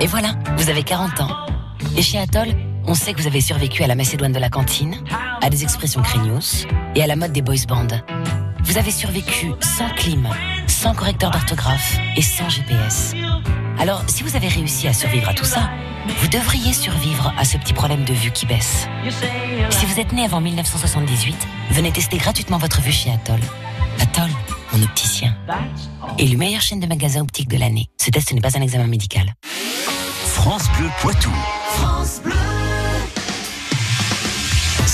Et 0.00 0.06
voilà, 0.06 0.34
vous 0.56 0.70
avez 0.70 0.84
40 0.84 1.20
ans. 1.20 1.36
Et 1.96 2.02
chez 2.02 2.18
Atoll, 2.18 2.48
on 2.86 2.94
sait 2.94 3.14
que 3.14 3.20
vous 3.20 3.26
avez 3.26 3.40
survécu 3.40 3.82
à 3.82 3.88
la 3.88 3.96
Macédoine 3.96 4.32
de 4.32 4.38
la 4.38 4.48
cantine, 4.48 4.94
à 5.42 5.50
des 5.50 5.64
expressions 5.64 6.02
craignos 6.02 6.66
et 6.94 7.02
à 7.02 7.06
la 7.08 7.16
mode 7.16 7.32
des 7.32 7.42
boys 7.42 7.66
bands. 7.66 7.88
Vous 8.62 8.78
avez 8.78 8.92
survécu 8.92 9.52
sans 9.60 9.88
clim, 9.96 10.28
sans 10.76 10.94
correcteur 10.94 11.30
d'orthographe 11.30 11.96
et 12.16 12.22
sans 12.22 12.50
GPS. 12.50 13.14
Alors, 13.78 14.02
si 14.08 14.22
vous 14.22 14.36
avez 14.36 14.48
réussi 14.48 14.86
à 14.86 14.92
survivre 14.92 15.28
à 15.30 15.34
tout 15.34 15.44
ça, 15.44 15.70
vous 16.20 16.28
devriez 16.28 16.74
survivre 16.74 17.32
à 17.38 17.44
ce 17.44 17.56
petit 17.56 17.72
problème 17.72 18.04
de 18.04 18.12
vue 18.12 18.30
qui 18.30 18.44
baisse. 18.44 18.86
Si 19.70 19.86
vous 19.86 19.98
êtes 19.98 20.12
né 20.12 20.24
avant 20.24 20.40
1978, 20.40 21.34
venez 21.70 21.92
tester 21.92 22.18
gratuitement 22.18 22.58
votre 22.58 22.82
vue 22.82 22.92
chez 22.92 23.10
Atoll. 23.10 23.40
Atoll, 24.00 24.30
mon 24.74 24.82
opticien. 24.82 25.34
Élu 26.18 26.36
meilleure 26.36 26.60
chaîne 26.60 26.80
de 26.80 26.86
magasins 26.86 27.22
optiques 27.22 27.48
de 27.48 27.56
l'année. 27.56 27.88
Ce 27.96 28.10
test 28.10 28.32
n'est 28.34 28.42
pas 28.42 28.56
un 28.58 28.60
examen 28.60 28.86
médical. 28.86 29.34
France 30.26 30.68
Bleu 30.76 30.90
Poitou. 31.00 31.32
France 31.78 32.20
Bleu. 32.22 32.45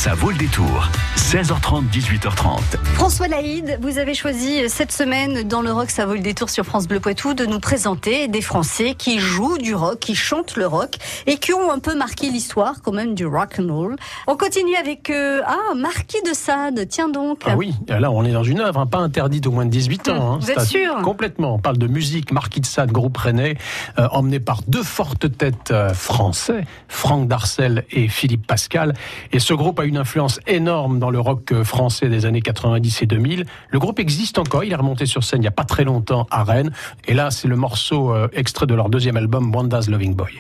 Ça 0.03 0.15
vaut 0.15 0.31
le 0.31 0.37
détour. 0.37 0.89
16h30, 1.17 1.85
18h30. 1.93 2.77
François 2.95 3.29
Laïd, 3.29 3.79
vous 3.81 3.99
avez 3.99 4.15
choisi 4.15 4.69
cette 4.69 4.91
semaine 4.91 5.45
dans 5.45 5.63
le 5.63 5.71
rock, 5.71 5.91
ça 5.91 6.07
vaut 6.07 6.15
le 6.15 6.21
détour 6.21 6.51
sur 6.51 6.65
France 6.65 6.89
Bleu 6.89 6.99
Poitou, 6.99 7.35
de 7.35 7.47
nous 7.47 7.61
présenter 7.61 8.27
des 8.27 8.41
Français 8.41 8.95
qui 8.99 9.21
jouent 9.21 9.59
du 9.59 9.77
rock, 9.77 10.01
qui 10.01 10.17
chantent 10.17 10.57
le 10.57 10.67
rock 10.67 10.97
et 11.29 11.37
qui 11.37 11.53
ont 11.53 11.71
un 11.71 11.79
peu 11.79 11.95
marqué 11.95 12.31
l'histoire 12.31 12.83
quand 12.83 12.91
même 12.91 13.15
du 13.15 13.27
rock 13.27 13.61
and 13.61 13.73
roll. 13.73 13.95
On 14.27 14.37
continue 14.37 14.75
avec 14.75 15.09
euh, 15.09 15.41
ah 15.47 15.75
Marquis 15.77 16.21
de 16.29 16.35
Sade, 16.35 16.85
tiens 16.89 17.09
donc. 17.09 17.43
Ah 17.47 17.55
oui, 17.57 17.73
là 17.87 18.11
on 18.11 18.25
est 18.25 18.33
dans 18.33 18.43
une 18.43 18.59
œuvre, 18.59 18.81
hein, 18.81 18.87
pas 18.87 18.99
interdite 18.99 19.47
aux 19.47 19.53
moins 19.53 19.67
de 19.67 19.71
18 19.71 20.09
ans. 20.09 20.33
hein. 20.33 20.39
Vous 20.41 20.51
êtes 20.51 20.63
sûr? 20.63 20.97
Complètement. 21.05 21.55
On 21.55 21.59
parle 21.61 21.79
de 21.79 21.87
musique, 21.87 22.33
Marquis 22.33 22.61
de 22.61 22.67
Sade, 22.67 22.91
groupe 22.91 23.19
rennais, 23.19 23.57
euh, 24.01 24.09
emmené 24.11 24.41
par 24.41 24.63
deux 24.67 24.83
fortes 24.83 25.39
têtes 25.39 25.71
euh, 25.71 25.95
français, 25.95 26.65
Franck 26.89 27.29
Darcel 27.29 27.85
et 27.93 28.09
Philippe 28.09 28.49
Pascal. 28.49 28.95
Et 29.31 29.39
ce 29.39 29.55
groupe 29.55 29.79
a 29.79 29.85
une 29.85 29.92
influence 29.97 30.41
énorme 30.47 30.99
dans 30.99 31.11
le 31.11 31.21
rock 31.21 31.53
euh, 31.53 31.65
français 31.65 32.09
des 32.09 32.27
années 32.27 32.43
90 32.43 33.03
et 33.03 33.07
2000. 33.07 33.47
Le 33.71 33.79
groupe 33.79 33.99
existe 33.99 34.39
encore, 34.39 34.65
il 34.65 34.73
est 34.73 34.77
remonté 34.77 35.07
sur 35.07 35.25
scène 35.25 35.41
il 35.41 35.43
n'y 35.43 35.49
a 35.49 35.53
pas 35.53 35.65
très 35.65 35.85
longtemps 35.85 36.27
à 36.31 36.45
Rennes. 36.45 36.71
Et 37.07 37.15
là, 37.15 37.31
c'est 37.31 37.49
le 37.49 37.57
morceau 37.57 38.15
euh, 38.15 38.29
extrait 38.33 38.67
de 38.67 38.75
leur 38.75 38.89
deuxième 38.89 39.17
album, 39.17 39.55
Wanda's 39.55 39.89
Loving 39.89 40.15
Boy. 40.15 40.33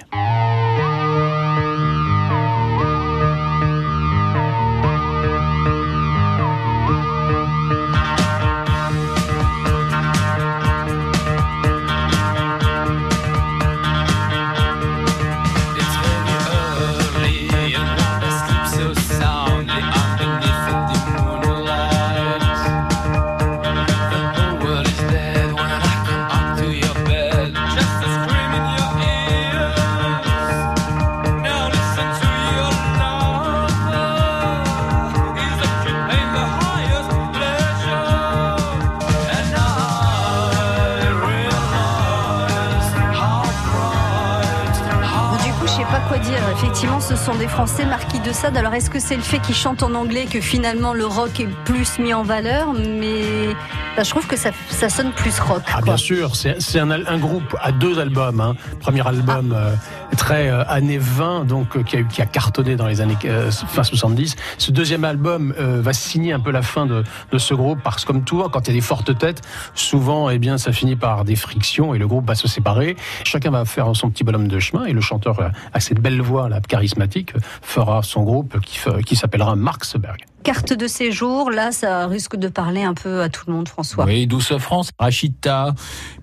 Pas 45.92 46.00
quoi 46.08 46.16
dire. 46.16 46.38
Effectivement, 46.52 47.00
ce 47.00 47.16
sont 47.16 47.34
des 47.34 47.46
Français 47.46 47.84
Marquis 47.84 48.18
de 48.20 48.32
Sade. 48.32 48.56
Alors, 48.56 48.72
est-ce 48.72 48.88
que 48.88 48.98
c'est 48.98 49.14
le 49.14 49.20
fait 49.20 49.40
qu'ils 49.40 49.54
chantent 49.54 49.82
en 49.82 49.94
anglais 49.94 50.24
que 50.24 50.40
finalement 50.40 50.94
le 50.94 51.04
rock 51.04 51.38
est 51.38 51.48
plus 51.66 51.98
mis 51.98 52.14
en 52.14 52.22
valeur? 52.22 52.72
Mais 52.72 53.54
bah, 53.94 54.02
je 54.02 54.08
trouve 54.08 54.26
que 54.26 54.36
ça, 54.36 54.52
ça 54.82 54.88
sonne 54.88 55.12
plus 55.12 55.38
rock. 55.38 55.62
Ah 55.72 55.80
bien 55.80 55.96
sûr, 55.96 56.34
c'est 56.34 56.80
un, 56.80 56.90
un 56.90 57.18
groupe 57.18 57.56
à 57.60 57.70
deux 57.70 58.00
albums. 58.00 58.40
Hein. 58.40 58.56
Premier 58.80 59.06
album 59.06 59.54
euh, 59.56 59.76
très 60.16 60.48
euh, 60.48 60.64
années 60.66 60.98
20, 60.98 61.44
donc 61.44 61.76
euh, 61.76 61.84
qui, 61.84 61.98
a, 61.98 62.02
qui 62.02 62.20
a 62.20 62.26
cartonné 62.26 62.74
dans 62.74 62.88
les 62.88 63.00
années 63.00 63.16
euh, 63.26 63.52
fin 63.52 63.84
70. 63.84 64.34
Ce 64.58 64.72
deuxième 64.72 65.04
album 65.04 65.54
euh, 65.56 65.80
va 65.80 65.92
signer 65.92 66.32
un 66.32 66.40
peu 66.40 66.50
la 66.50 66.62
fin 66.62 66.86
de, 66.86 67.04
de 67.30 67.38
ce 67.38 67.54
groupe 67.54 67.78
parce 67.84 68.02
que 68.04 68.08
comme 68.08 68.24
tout, 68.24 68.42
quand 68.50 68.66
il 68.66 68.68
y 68.68 68.70
a 68.72 68.74
des 68.74 68.80
fortes 68.80 69.16
têtes, 69.16 69.42
souvent, 69.76 70.30
eh 70.30 70.40
bien, 70.40 70.58
ça 70.58 70.72
finit 70.72 70.96
par 70.96 71.24
des 71.24 71.36
frictions 71.36 71.94
et 71.94 71.98
le 71.98 72.08
groupe 72.08 72.26
va 72.26 72.34
se 72.34 72.48
séparer. 72.48 72.96
Chacun 73.22 73.52
va 73.52 73.64
faire 73.64 73.94
son 73.94 74.10
petit 74.10 74.24
bonhomme 74.24 74.48
de 74.48 74.58
chemin 74.58 74.86
et 74.86 74.92
le 74.92 75.00
chanteur 75.00 75.38
euh, 75.38 75.48
a 75.72 75.78
cette 75.78 76.00
belle 76.00 76.20
voix 76.20 76.48
là, 76.48 76.60
charismatique, 76.60 77.34
fera 77.62 78.02
son 78.02 78.24
groupe 78.24 78.58
qui, 78.58 78.80
qui 79.06 79.14
s'appellera 79.14 79.54
Marksberg. 79.54 80.24
Carte 80.42 80.72
de 80.72 80.86
séjour, 80.88 81.50
là, 81.50 81.70
ça 81.70 82.06
risque 82.06 82.36
de 82.36 82.48
parler 82.48 82.82
un 82.82 82.94
peu 82.94 83.22
à 83.22 83.28
tout 83.28 83.44
le 83.46 83.52
monde, 83.52 83.68
François. 83.68 84.04
Oui, 84.04 84.26
Douce 84.26 84.56
France, 84.58 84.90
Rachita, 84.98 85.74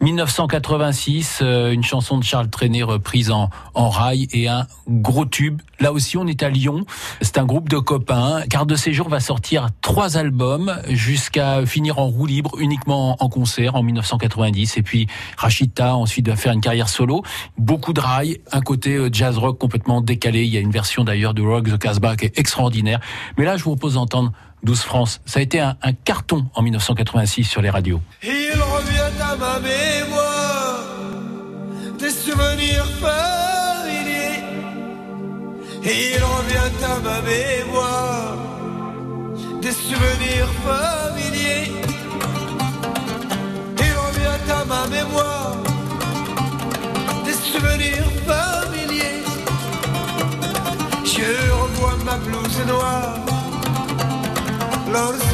1986, 0.01 1.39
euh, 1.41 1.71
une 1.71 1.83
chanson 1.83 2.17
de 2.17 2.23
Charles 2.23 2.49
Trenet 2.49 2.83
reprise 2.83 3.31
en, 3.31 3.49
en 3.73 3.89
rail 3.89 4.27
et 4.31 4.49
un 4.49 4.67
gros 4.87 5.25
tube. 5.25 5.61
Là 5.79 5.93
aussi, 5.93 6.17
on 6.17 6.27
est 6.27 6.43
à 6.43 6.49
Lyon. 6.49 6.85
C'est 7.21 7.37
un 7.37 7.45
groupe 7.45 7.69
de 7.69 7.77
copains. 7.77 8.41
Carte 8.49 8.67
de 8.67 8.75
séjour 8.75 9.09
va 9.09 9.19
sortir 9.19 9.67
trois 9.81 10.17
albums 10.17 10.77
jusqu'à 10.89 11.65
finir 11.65 11.99
en 11.99 12.07
roue 12.07 12.25
libre 12.25 12.51
uniquement 12.59 13.15
en 13.19 13.29
concert 13.29 13.75
en 13.75 13.83
1990. 13.83 14.77
Et 14.77 14.81
puis 14.81 15.07
Rachita 15.37 15.95
ensuite 15.95 16.27
va 16.27 16.35
faire 16.35 16.53
une 16.53 16.61
carrière 16.61 16.89
solo. 16.89 17.23
Beaucoup 17.57 17.93
de 17.93 18.01
rail, 18.01 18.39
un 18.51 18.61
côté 18.61 18.95
euh, 18.95 19.09
jazz 19.11 19.37
rock 19.37 19.57
complètement 19.57 20.01
décalé. 20.01 20.43
Il 20.43 20.53
y 20.53 20.57
a 20.57 20.59
une 20.59 20.71
version 20.71 21.03
d'ailleurs 21.03 21.33
de 21.33 21.41
Rock 21.41 21.69
the 21.69 21.77
Casbah 21.77 22.15
qui 22.15 22.25
est 22.25 22.37
extraordinaire. 22.37 22.99
Mais 23.37 23.45
là, 23.45 23.57
je 23.57 23.63
vous 23.63 23.71
propose 23.71 23.93
d'entendre 23.93 24.31
Douce 24.63 24.83
France. 24.83 25.21
Ça 25.25 25.39
a 25.39 25.41
été 25.41 25.59
un, 25.59 25.75
carton 26.03 26.47
en 26.53 26.61
1986 26.61 27.45
sur 27.45 27.61
les 27.61 27.69
radios. 27.69 28.01
Il 28.23 28.29
revient 28.29 29.21
à 29.21 29.35
ma 29.35 29.59
mémoire 29.59 30.83
des 31.97 32.09
souvenirs. 32.09 32.85
Il 35.81 36.21
revient 36.23 36.83
à 36.83 36.99
ma 36.99 37.21
mémoire 37.21 38.37
des 39.61 39.71
souvenirs 39.71 40.51
familiers. 40.67 41.71
Il 43.77 43.93
revient 44.03 44.51
à 44.51 44.65
ma 44.65 44.87
mémoire 44.87 45.55
des 47.25 47.33
souvenirs 47.33 48.11
familiers. 48.27 49.23
Je 51.05 51.51
revois 51.61 51.97
ma 52.05 52.17
blouse 52.17 52.61
noire 52.67 53.19
lorsque 54.91 55.28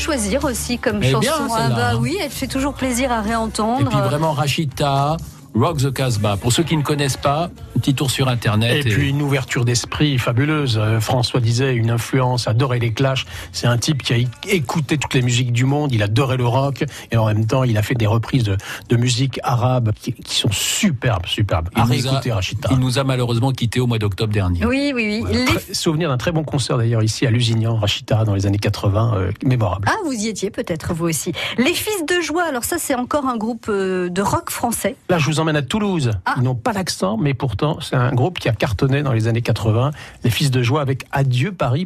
choisir 0.00 0.44
aussi 0.44 0.78
comme 0.78 1.02
est 1.02 1.10
chanson. 1.10 1.20
bien, 1.20 1.48
ah 1.56 1.68
bah 1.68 1.92
oui, 1.98 2.18
elle 2.22 2.30
fait 2.30 2.46
toujours 2.46 2.74
plaisir 2.74 3.12
à 3.12 3.20
Et 3.20 3.28
réentendre. 3.28 3.88
puis 3.88 3.98
vraiment 3.98 4.32
Rachita, 4.32 5.16
Rock 5.54 5.78
the 5.78 5.92
Casbah. 5.92 6.36
Pour 6.36 6.52
ceux 6.52 6.62
qui 6.62 6.76
ne 6.76 6.82
connaissent 6.82 7.16
pas, 7.16 7.50
petit 7.80 7.94
tour 7.94 8.10
sur 8.10 8.28
Internet. 8.28 8.86
Et 8.86 8.88
puis 8.90 9.08
une 9.08 9.22
ouverture 9.22 9.64
d'esprit 9.64 10.18
fabuleuse. 10.18 10.78
Euh, 10.80 11.00
François 11.00 11.40
disait 11.40 11.74
une 11.74 11.90
influence, 11.90 12.46
adorait 12.46 12.78
les 12.78 12.92
Clash. 12.92 13.26
C'est 13.52 13.66
un 13.66 13.78
type 13.78 14.02
qui 14.02 14.12
a 14.12 14.16
écouté 14.48 14.98
toutes 14.98 15.14
les 15.14 15.22
musiques 15.22 15.52
du 15.52 15.64
monde, 15.64 15.92
il 15.92 16.02
adorait 16.02 16.36
le 16.36 16.46
rock 16.46 16.84
et 17.10 17.16
en 17.16 17.26
même 17.26 17.46
temps 17.46 17.64
il 17.64 17.76
a 17.78 17.82
fait 17.82 17.94
des 17.94 18.06
reprises 18.06 18.44
de, 18.44 18.56
de 18.88 18.96
musique 18.96 19.40
arabe 19.42 19.92
qui, 20.00 20.12
qui 20.12 20.34
sont 20.36 20.50
superbes, 20.52 21.26
superbes. 21.26 21.68
il 21.74 21.80
À 21.80 21.84
nous 21.86 21.90
a- 21.92 22.10
réécouter 22.10 22.32
Rachita. 22.32 22.68
Il 22.72 22.78
nous 22.78 22.98
a 22.98 23.04
malheureusement 23.04 23.50
quittés 23.52 23.80
au 23.80 23.86
mois 23.86 23.98
d'octobre 23.98 24.32
dernier. 24.32 24.64
Oui, 24.66 24.92
oui, 24.94 25.22
oui. 25.26 25.32
Les- 25.32 25.74
Souvenir 25.74 26.08
d'un 26.10 26.18
très 26.18 26.32
bon 26.32 26.44
concert 26.44 26.76
d'ailleurs 26.78 27.02
ici 27.02 27.26
à 27.26 27.30
Lusignan, 27.30 27.76
Rachita, 27.76 28.24
dans 28.24 28.34
les 28.34 28.46
années 28.46 28.58
80, 28.58 29.14
euh, 29.16 29.30
mémorable. 29.44 29.88
Ah, 29.90 29.94
vous 30.04 30.12
y 30.12 30.28
étiez 30.28 30.50
peut-être 30.50 30.92
vous 30.94 31.06
aussi. 31.06 31.32
Les 31.58 31.74
Fils 31.74 32.04
de 32.06 32.20
Joie, 32.20 32.44
alors 32.44 32.64
ça 32.64 32.76
c'est 32.78 32.94
encore 32.94 33.26
un 33.26 33.36
groupe 33.36 33.66
euh, 33.68 34.08
de 34.10 34.22
rock 34.22 34.50
français. 34.50 34.96
Là, 35.08 35.18
je 35.18 35.26
vous 35.26 35.40
emmène 35.40 35.56
à 35.56 35.62
Toulouse. 35.62 36.10
Ah. 36.26 36.34
Ils 36.36 36.42
n'ont 36.42 36.54
pas 36.54 36.72
l'accent, 36.72 37.16
mais 37.16 37.34
pourtant, 37.34 37.69
c'est 37.80 37.96
un 37.96 38.12
groupe 38.12 38.38
qui 38.38 38.48
a 38.48 38.52
cartonné 38.52 39.02
dans 39.02 39.12
les 39.12 39.28
années 39.28 39.42
80. 39.42 39.90
Les 40.24 40.30
Fils 40.30 40.50
de 40.50 40.62
Joie 40.62 40.80
avec 40.80 41.04
Adieu 41.12 41.52
Paris. 41.52 41.84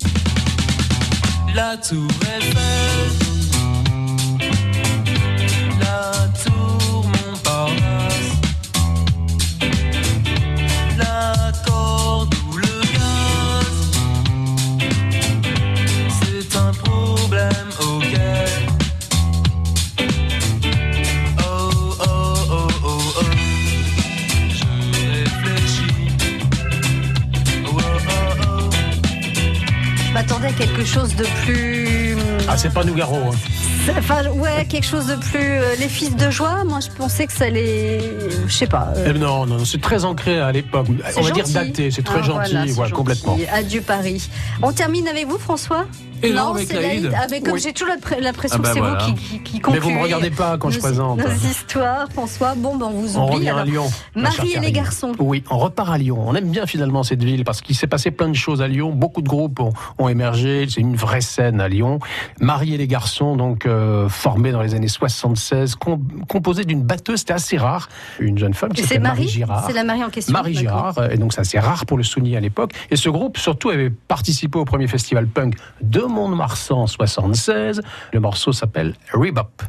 C'est 32.65 32.73
pas 32.73 32.83
Nougaro. 32.83 33.17
hein. 33.17 33.91
Enfin, 33.99 34.27
ouais, 34.31 34.65
quelque 34.67 34.87
chose 34.87 35.07
de 35.09 35.17
plus. 35.17 35.39
euh, 35.39 35.75
les 35.79 35.89
Fils 35.89 36.17
de 36.17 36.31
Joie, 36.31 36.65
moi 36.65 36.79
je 36.81 36.89
pensais 36.89 37.27
que 37.27 37.33
ça 37.35 37.45
allait. 37.45 38.01
Je 38.47 38.53
sais 38.53 38.67
pas. 38.67 38.95
euh, 38.97 39.13
Eh 39.15 39.19
non, 39.19 39.45
non, 39.45 39.59
non, 39.59 39.65
c'est 39.67 39.81
très 39.83 40.07
ancré 40.07 40.41
à 40.41 40.51
l'époque. 40.51 40.87
On 41.19 41.21
va 41.21 41.31
dire 41.31 41.47
daté, 41.49 41.91
c'est 41.91 42.03
très 42.03 42.21
Ah, 42.21 42.23
gentil, 42.23 42.55
voilà, 42.55 42.67
gentil. 42.89 42.93
complètement. 42.93 43.37
Adieu 43.53 43.83
Paris. 43.83 44.31
On 44.63 44.73
termine 44.73 45.09
avec 45.09 45.27
vous, 45.27 45.39
François 45.39 45.87
Et 46.23 46.33
non, 46.33 46.55
avec 46.55 46.69
c'est 46.69 46.75
Laïd. 46.81 47.05
Laïd. 47.05 47.29
Mais 47.31 47.41
comme 47.41 47.55
Oui. 47.55 47.61
j'ai 47.63 47.73
toujours 47.73 47.95
l'impr- 47.95 48.21
l'impression 48.21 48.59
Ah 48.61 48.63
bah 48.63 48.69
que 48.69 48.75
c'est 48.75 48.81
voilà. 48.81 48.99
vous 49.05 49.15
qui, 49.15 49.39
qui, 49.39 49.41
qui 49.41 49.71
Mais 49.71 49.79
vous 49.79 49.89
me 49.91 49.95
concluez 49.97 50.03
regardez 50.03 50.31
pas 50.31 50.57
quand 50.59 50.71
je 50.71 50.77
nos- 50.77 50.83
présente. 50.83 51.19
Nos 51.19 51.31
histoires, 51.51 52.09
François. 52.13 52.55
Bon, 52.57 52.77
ben 52.77 52.87
on 52.87 52.91
vous 53.01 53.19
On 53.19 53.25
oublie. 53.27 53.35
revient 53.37 53.49
à. 53.51 53.65
Lyon. 53.65 53.91
Marie 54.15 54.53
et 54.55 54.61
les 54.61 54.73
garçons. 54.73 55.13
Oui, 55.19 55.43
on 55.51 55.59
repart 55.59 55.91
à 55.91 55.99
Lyon. 55.99 56.23
On 56.27 56.35
aime 56.35 56.51
bien 56.51 56.67
finalement 56.67 57.03
cette 57.03 57.23
ville 57.23 57.45
parce 57.45 57.61
qu'il 57.61 57.75
s'est 57.77 57.87
passé 57.87 58.11
plein 58.11 58.29
de 58.29 58.35
choses 58.35 58.63
à 58.63 58.69
Lyon. 58.69 58.91
Beaucoup 58.93 59.23
de 59.23 59.29
groupes 59.29 59.61
ont, 59.61 59.73
ont 59.99 60.09
émergé. 60.09 60.67
C'est 60.69 60.81
une 60.81 60.97
vraie 60.97 61.21
scène 61.21 61.61
à 61.61 61.69
Lyon. 61.69 61.99
Marie 62.41 62.75
et 62.75 62.79
les 62.79 62.87
garçons, 62.89 63.37
donc 63.37 63.67
euh, 63.67 64.09
formés 64.09 64.53
dans 64.53 64.63
les 64.63 64.75
années 64.75 64.89
76, 64.89 65.75
com- 65.77 66.01
composés 66.29 66.65
d'une 66.65 66.83
batteuse, 66.83 67.21
c'était 67.21 67.33
assez 67.35 67.57
rare. 67.57 67.89
Une 68.19 68.39
jeune 68.39 68.55
femme 68.55 68.73
qui 68.73 68.83
s'appelle 68.83 69.01
Marie 69.03 69.15
Marie 69.25 69.29
Girard. 69.29 69.65
C'est 69.67 69.73
la 69.75 69.85
Marie 69.85 70.05
en 70.05 70.11
question. 70.11 70.33
Marie. 70.33 70.55
Girard, 70.55 71.11
et 71.11 71.17
donc 71.19 71.33
c'est 71.33 71.41
assez 71.41 71.59
rare 71.59 71.85
pour 71.87 71.97
le 71.99 72.03
souligner 72.05 72.37
à 72.37 72.41
l'époque. 72.41 72.73
Et 72.91 72.97
ce 72.97 73.09
groupe, 73.09 73.37
surtout, 73.39 73.71
avait 73.71 73.91
participé 73.91 74.44
au 74.55 74.65
premier 74.65 74.87
festival 74.87 75.27
punk 75.27 75.57
de 75.81 76.01
Mont-de-Marsan 76.01 76.83
en 76.83 76.87
76. 76.87 77.81
Le 78.13 78.21
morceau 78.21 78.53
s'appelle 78.53 78.95
Rebop. 79.13 79.63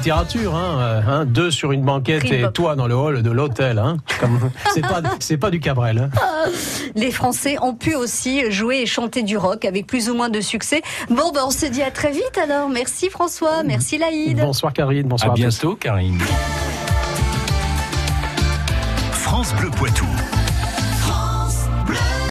Littérature, 0.00 0.54
hein, 0.56 0.78
euh, 0.78 1.02
hein, 1.06 1.24
deux 1.26 1.50
sur 1.50 1.72
une 1.72 1.82
banquette 1.82 2.24
et 2.24 2.50
toi 2.54 2.74
dans 2.74 2.86
le 2.86 2.94
hall 2.94 3.22
de 3.22 3.30
l'hôtel. 3.30 3.78
Hein, 3.78 3.98
c'est 4.72 4.80
pas, 4.80 5.02
c'est 5.18 5.36
pas 5.36 5.50
du 5.50 5.60
Cabrel. 5.60 6.08
Hein. 6.10 6.50
Les 6.94 7.10
Français 7.10 7.58
ont 7.60 7.74
pu 7.74 7.94
aussi 7.94 8.50
jouer 8.50 8.78
et 8.78 8.86
chanter 8.86 9.22
du 9.22 9.36
rock 9.36 9.66
avec 9.66 9.86
plus 9.86 10.08
ou 10.08 10.14
moins 10.14 10.30
de 10.30 10.40
succès. 10.40 10.80
Bon, 11.10 11.32
ben 11.32 11.42
on 11.46 11.50
se 11.50 11.66
dit 11.66 11.82
à 11.82 11.90
très 11.90 12.12
vite 12.12 12.38
alors. 12.42 12.70
Merci 12.70 13.10
François, 13.10 13.62
merci 13.62 13.98
Laïd. 13.98 14.40
Bonsoir 14.40 14.72
Karine, 14.72 15.06
bonsoir 15.06 15.32
À 15.32 15.34
à 15.34 15.36
tous. 15.36 15.42
bientôt, 15.42 15.76
Karine. 15.76 16.18
France 19.12 19.52
Bleu 19.54 19.68
Poitou. 19.70 20.06